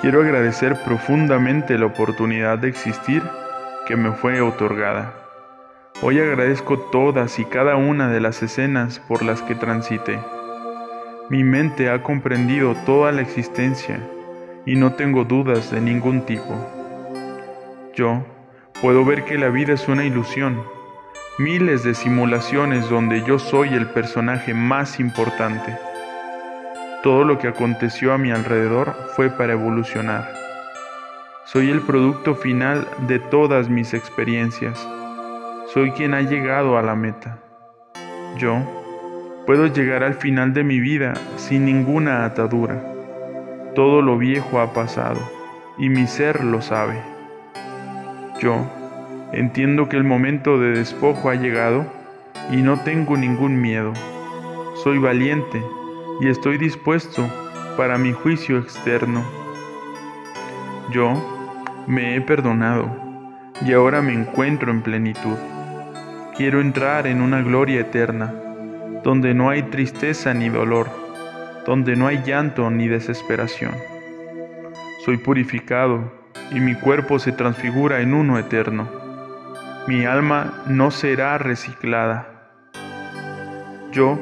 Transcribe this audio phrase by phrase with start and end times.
[0.00, 3.22] Quiero agradecer profundamente la oportunidad de existir
[3.86, 5.14] que me fue otorgada.
[6.02, 10.18] Hoy agradezco todas y cada una de las escenas por las que transité.
[11.30, 13.98] Mi mente ha comprendido toda la existencia
[14.66, 16.54] y no tengo dudas de ningún tipo.
[17.94, 18.22] Yo
[18.82, 20.62] puedo ver que la vida es una ilusión,
[21.38, 25.74] miles de simulaciones donde yo soy el personaje más importante.
[27.06, 30.28] Todo lo que aconteció a mi alrededor fue para evolucionar.
[31.44, 34.76] Soy el producto final de todas mis experiencias.
[35.72, 37.38] Soy quien ha llegado a la meta.
[38.38, 38.58] Yo
[39.46, 42.82] puedo llegar al final de mi vida sin ninguna atadura.
[43.76, 45.20] Todo lo viejo ha pasado
[45.78, 47.00] y mi ser lo sabe.
[48.40, 48.66] Yo
[49.30, 51.86] entiendo que el momento de despojo ha llegado
[52.50, 53.92] y no tengo ningún miedo.
[54.82, 55.62] Soy valiente
[56.20, 57.28] y estoy dispuesto
[57.76, 59.24] para mi juicio externo.
[60.90, 61.12] Yo
[61.86, 62.90] me he perdonado
[63.64, 65.36] y ahora me encuentro en plenitud.
[66.36, 68.32] Quiero entrar en una gloria eterna,
[69.02, 70.88] donde no hay tristeza ni dolor,
[71.66, 73.72] donde no hay llanto ni desesperación.
[75.04, 76.12] Soy purificado
[76.50, 78.88] y mi cuerpo se transfigura en uno eterno.
[79.86, 82.26] Mi alma no será reciclada.
[83.92, 84.18] Yo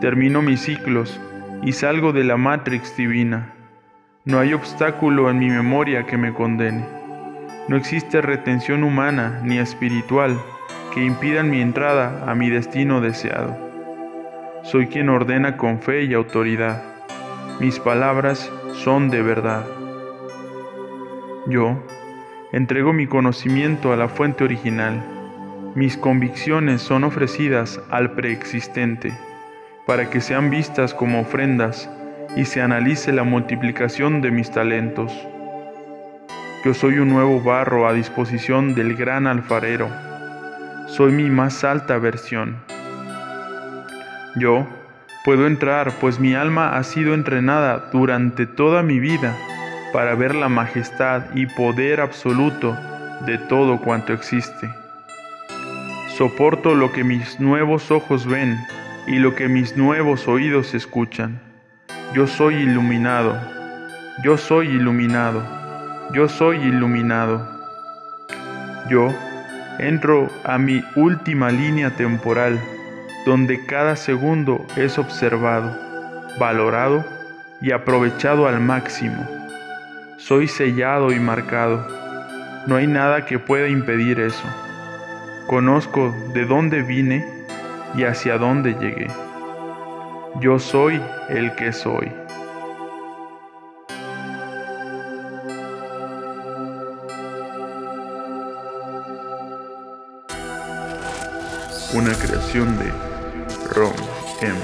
[0.00, 1.20] termino mis ciclos
[1.62, 3.52] y salgo de la Matrix divina.
[4.24, 6.86] No hay obstáculo en mi memoria que me condene.
[7.68, 10.40] No existe retención humana ni espiritual
[10.94, 13.56] que impidan mi entrada a mi destino deseado.
[14.62, 16.82] Soy quien ordena con fe y autoridad.
[17.60, 19.66] Mis palabras son de verdad.
[21.46, 21.82] Yo
[22.52, 25.02] entrego mi conocimiento a la fuente original.
[25.74, 29.12] Mis convicciones son ofrecidas al preexistente
[29.90, 31.90] para que sean vistas como ofrendas
[32.36, 35.12] y se analice la multiplicación de mis talentos.
[36.64, 39.88] Yo soy un nuevo barro a disposición del gran alfarero.
[40.86, 42.58] Soy mi más alta versión.
[44.36, 44.64] Yo
[45.24, 49.36] puedo entrar, pues mi alma ha sido entrenada durante toda mi vida
[49.92, 52.78] para ver la majestad y poder absoluto
[53.26, 54.70] de todo cuanto existe.
[56.16, 58.56] Soporto lo que mis nuevos ojos ven
[59.10, 61.40] y lo que mis nuevos oídos escuchan.
[62.14, 63.36] Yo soy iluminado,
[64.22, 65.42] yo soy iluminado,
[66.12, 67.44] yo soy iluminado.
[68.88, 69.12] Yo
[69.80, 72.60] entro a mi última línea temporal,
[73.26, 75.76] donde cada segundo es observado,
[76.38, 77.04] valorado
[77.60, 79.26] y aprovechado al máximo.
[80.18, 81.84] Soy sellado y marcado.
[82.68, 84.48] No hay nada que pueda impedir eso.
[85.48, 87.39] Conozco de dónde vine
[87.94, 89.08] y hacia dónde llegué.
[90.40, 92.10] Yo soy el que soy.
[101.92, 102.92] Una creación de
[103.74, 103.92] Rom
[104.40, 104.54] M.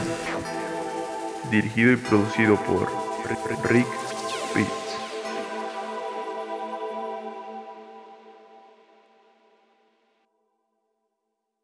[1.51, 2.89] Dirigido y producido por
[3.69, 3.87] Rick.